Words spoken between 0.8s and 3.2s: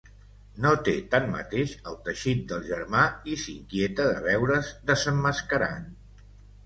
té tanmateix el teixit del germà